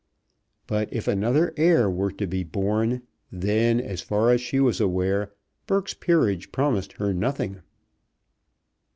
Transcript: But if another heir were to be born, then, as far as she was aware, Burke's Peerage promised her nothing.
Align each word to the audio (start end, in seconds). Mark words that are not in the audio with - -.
But 0.65 0.91
if 0.91 1.07
another 1.07 1.53
heir 1.57 1.87
were 1.87 2.11
to 2.13 2.25
be 2.25 2.43
born, 2.43 3.03
then, 3.31 3.79
as 3.79 4.01
far 4.01 4.31
as 4.31 4.41
she 4.41 4.59
was 4.59 4.81
aware, 4.81 5.31
Burke's 5.67 5.93
Peerage 5.93 6.51
promised 6.51 6.93
her 6.93 7.13
nothing. 7.13 7.61